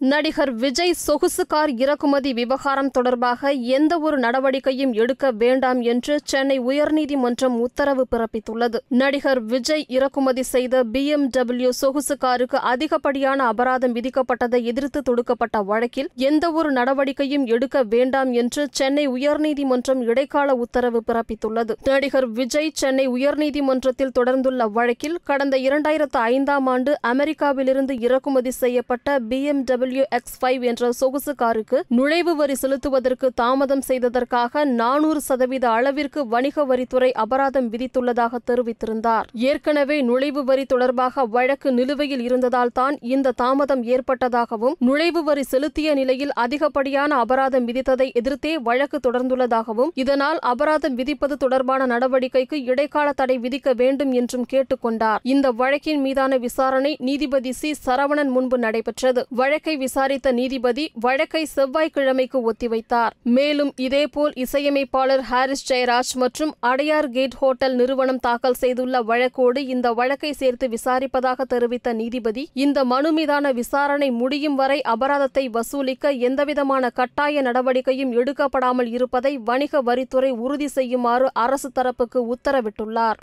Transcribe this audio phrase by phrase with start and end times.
[0.00, 7.56] நடிகர் விஜய் சொகுசு கார் இறக்குமதி விவகாரம் தொடர்பாக எந்த ஒரு நடவடிக்கையும் எடுக்க வேண்டாம் என்று சென்னை உயர்நீதிமன்றம்
[7.66, 8.78] உத்தரவு பிறப்பித்துள்ளது.
[8.88, 16.72] நடிகர் விஜய் இறக்குமதி செய்த பிஎம்டபிள்யூ சொகுசு காருக்கு அதிகப்படியான அபராதம் விதிக்கப்பட்டதை எதிர்த்து தொடுக்கப்பட்ட வழக்கில் எந்த ஒரு
[16.72, 21.74] நடவடிக்கையும் எடுக்க வேண்டாம் என்று சென்னை உயர்நீதிமன்றம் இடைக்கால உத்தரவு பிறப்பித்துள்ளது.
[21.84, 30.38] நடிகர் விஜய் சென்னை உயர்நீதிமன்றத்தில் தொடர்ந்துள்ள வழக்கில் கடந்த இரண்டாயிரத்து ஐந்தாம் ஆண்டு அமெரிக்காவிலிருந்து இறக்குமதி செய்யப்பட்ட பிஎம்டபிள்யூ எக்ஸ்
[30.40, 37.70] ஃபைவ் என்ற சொகுசு காருக்கு நுழைவு வரி செலுத்துவதற்கு தாமதம் செய்ததற்காக நானூறு சதவீத அளவிற்கு வணிக வரித்துறை அபராதம்
[37.70, 39.26] விதித்துள்ளதாக தெரிவித்திருந்தார்.
[39.32, 46.32] ஏற்கனவே நுழைவு வரி தொடர்பாக வழக்கு நிலுவையில் இருந்ததால் தான் இந்த தாமதம் ஏற்பட்டதாகவும் நுழைவு வரி செலுத்திய நிலையில்
[46.32, 54.12] அதிகப்படியான அபராதம் விதித்ததை எதிர்த்தே வழக்கு தொடர்ந்துள்ளதாகவும் இதனால் அபராதம் விதிப்பது தொடர்பான நடவடிக்கைக்கு இடைக்கால தடை விதிக்க வேண்டும்
[54.12, 55.18] என்றும் கேட்டுக்கொண்டார்.
[55.22, 59.26] இந்த வழக்கின் மீதான விசாரணை நீதிபதி சி சரவணன் முன்பு நடைபெற்றது.
[59.28, 63.12] வழக்கை வழக்கை விசாரித்த நீதிபதி வழக்கை செவ்வாய்க்கிழமைக்கு ஒத்திவைத்தார்.
[63.36, 70.32] மேலும் இதேபோல் இசையமைப்பாளர் ஹாரிஸ் ஜெயராஜ் மற்றும் அடையார் கேட் ஹோட்டல் நிறுவனம் தாக்கல் செய்துள்ள வழக்கோடு இந்த வழக்கை
[70.40, 78.14] சேர்த்து விசாரிப்பதாக தெரிவித்த நீதிபதி இந்த மனு மீதான விசாரணை முடியும் வரை அபராதத்தை வசூலிக்க எந்தவிதமான கட்டாய நடவடிக்கையும்
[78.20, 83.20] எடுக்கப்படாமல் இருப்பதை வணிக வரித்துறை உறுதி செய்யுமாறு அரசு தரப்புக்கு உத்தரவிட்டுள்ளார்.